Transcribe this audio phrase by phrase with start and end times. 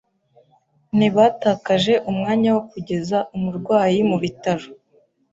[0.97, 4.67] Ntibatakaje umwanya wo kugeza umurwayi mu bitaro.